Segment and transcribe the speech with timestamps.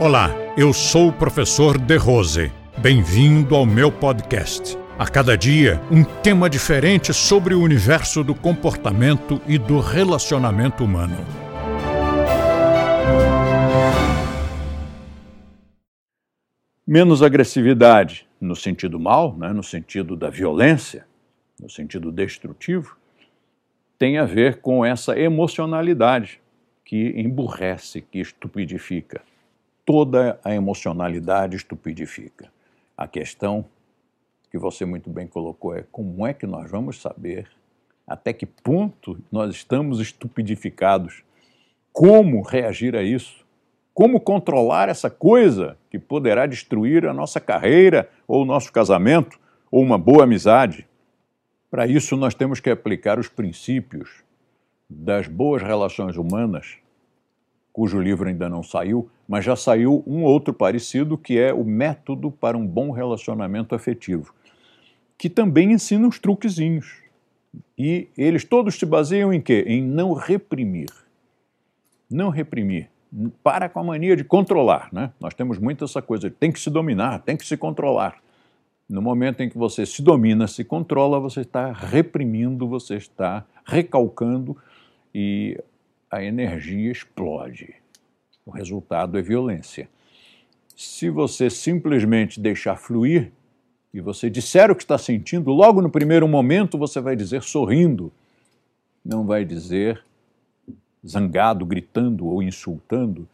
[0.00, 2.50] Olá, eu sou o professor De Rose.
[2.78, 4.76] Bem-vindo ao meu podcast.
[4.98, 11.16] A cada dia, um tema diferente sobre o universo do comportamento e do relacionamento humano.
[16.84, 21.06] Menos agressividade, no sentido mal, né, no sentido da violência,
[21.62, 22.96] no sentido destrutivo,
[23.96, 26.40] tem a ver com essa emocionalidade
[26.84, 29.22] que emburrece, que estupidifica
[29.84, 32.50] toda a emocionalidade estupidifica.
[32.96, 33.64] A questão
[34.50, 37.48] que você muito bem colocou é como é que nós vamos saber
[38.06, 41.22] até que ponto nós estamos estupidificados,
[41.92, 43.44] como reagir a isso,
[43.92, 49.38] como controlar essa coisa que poderá destruir a nossa carreira ou o nosso casamento
[49.70, 50.86] ou uma boa amizade.
[51.70, 54.22] Para isso, nós temos que aplicar os princípios
[54.88, 56.78] das boas relações humanas
[57.74, 62.30] cujo livro ainda não saiu, mas já saiu um outro parecido que é o Método
[62.30, 64.32] para um Bom Relacionamento Afetivo,
[65.18, 67.02] que também ensina uns truquezinhos.
[67.76, 69.64] E eles todos se baseiam em quê?
[69.66, 70.88] Em não reprimir.
[72.08, 72.88] Não reprimir.
[73.42, 75.10] Para com a mania de controlar, né?
[75.18, 78.22] Nós temos muito essa coisa, tem que se dominar, tem que se controlar.
[78.88, 84.56] No momento em que você se domina, se controla, você está reprimindo, você está recalcando
[85.12, 85.58] e
[86.14, 87.74] a energia explode.
[88.46, 89.88] O resultado é violência.
[90.76, 93.32] Se você simplesmente deixar fluir
[93.92, 98.12] e você disser o que está sentindo, logo no primeiro momento você vai dizer sorrindo,
[99.04, 100.04] não vai dizer
[101.06, 103.28] zangado, gritando ou insultando.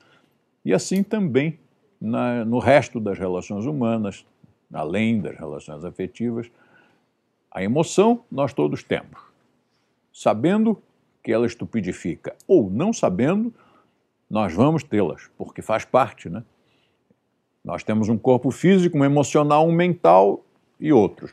[0.64, 1.58] E assim também
[2.00, 4.24] na, no resto das relações humanas,
[4.72, 6.50] além das relações afetivas,
[7.50, 9.20] a emoção nós todos temos.
[10.12, 10.80] Sabendo
[11.22, 13.52] que ela estupidifica, ou não sabendo,
[14.28, 16.42] nós vamos tê-las, porque faz parte, né?
[17.64, 20.42] Nós temos um corpo físico, um emocional, um mental
[20.78, 21.32] e outros.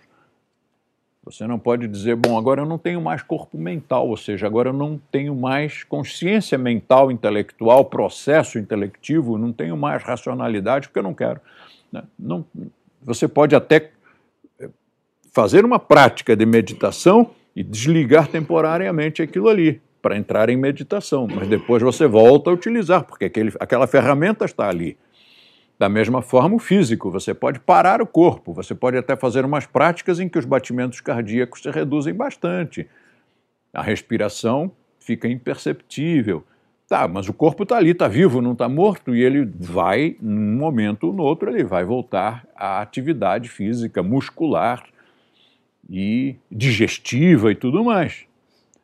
[1.23, 4.69] Você não pode dizer, bom, agora eu não tenho mais corpo mental, ou seja, agora
[4.69, 11.03] eu não tenho mais consciência mental, intelectual, processo intelectivo, não tenho mais racionalidade porque eu
[11.03, 11.41] não quero.
[11.91, 12.03] Né?
[12.17, 12.45] Não,
[13.01, 13.91] você pode até
[14.59, 14.69] eh,
[15.33, 21.47] fazer uma prática de meditação e desligar temporariamente aquilo ali para entrar em meditação, mas
[21.47, 24.95] depois você volta a utilizar, porque aquele, aquela ferramenta está ali.
[25.79, 29.65] Da mesma forma, o físico, você pode parar o corpo, você pode até fazer umas
[29.65, 32.87] práticas em que os batimentos cardíacos se reduzem bastante.
[33.73, 36.43] A respiração fica imperceptível.
[36.87, 40.55] Tá, mas o corpo está ali, está vivo, não está morto, e ele vai, num
[40.57, 44.83] momento ou no outro, ele vai voltar à atividade física, muscular,
[45.89, 48.25] e digestiva e tudo mais.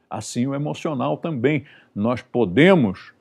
[0.10, 1.66] Assim o emocional também.
[1.96, 3.14] Nós podemos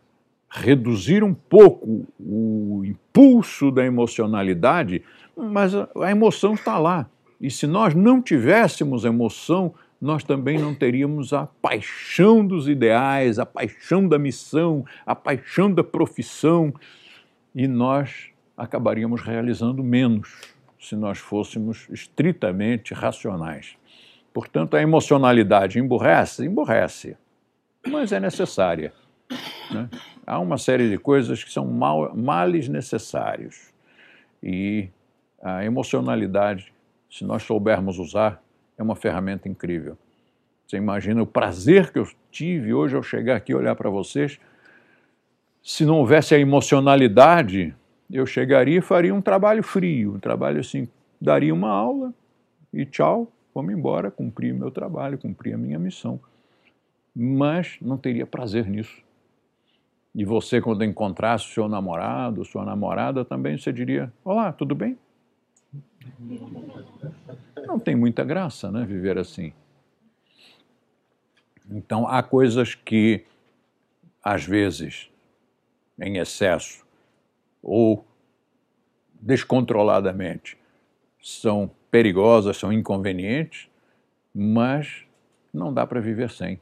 [0.48, 5.02] reduzir um pouco o impulso da emocionalidade,
[5.36, 7.08] mas a emoção está lá.
[7.40, 13.46] E se nós não tivéssemos emoção, nós também não teríamos a paixão dos ideais, a
[13.46, 16.74] paixão da missão, a paixão da profissão,
[17.54, 23.76] e nós acabaríamos realizando menos se nós fôssemos estritamente racionais.
[24.34, 26.44] Portanto, a emocionalidade emburrece?
[26.44, 27.16] Emburrece,
[27.86, 28.92] mas é necessária.
[29.70, 29.88] Né?
[30.26, 33.72] Há uma série de coisas que são mal, males necessários.
[34.42, 34.88] E
[35.40, 36.72] a emocionalidade,
[37.08, 38.42] se nós soubermos usar,
[38.76, 39.96] é uma ferramenta incrível.
[40.66, 44.40] Você imagina o prazer que eu tive hoje ao chegar aqui e olhar para vocês.
[45.62, 47.72] Se não houvesse a emocionalidade,
[48.10, 50.88] eu chegaria e faria um trabalho frio, um trabalho assim,
[51.20, 52.12] daria uma aula
[52.72, 56.20] e tchau, vamos embora, cumprir meu trabalho, cumprir a minha missão.
[57.14, 59.02] Mas não teria prazer nisso.
[60.14, 64.98] E você, quando encontrasse o seu namorado, sua namorada, também você diria: Olá, tudo bem?
[67.66, 69.52] Não tem muita graça, né, viver assim.
[71.70, 73.24] Então, há coisas que,
[74.22, 75.10] às vezes,
[75.98, 76.81] em excesso,
[77.62, 78.04] ou
[79.20, 80.58] descontroladamente
[81.22, 83.68] são perigosas, são inconvenientes,
[84.34, 85.04] mas
[85.52, 86.58] não dá para viver sem.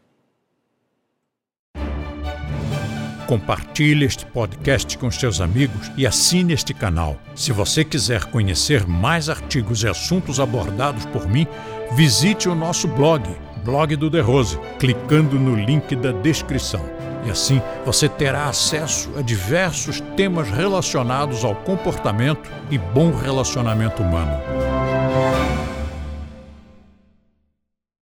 [3.27, 7.17] Compartilhe este podcast com seus amigos e assine este canal.
[7.37, 11.47] Se você quiser conhecer mais artigos e assuntos abordados por mim,
[11.95, 13.23] visite o nosso blog,
[13.65, 16.85] Blog do The Rose, clicando no link da descrição.
[17.25, 24.41] E assim você terá acesso a diversos temas relacionados ao comportamento e bom relacionamento humano.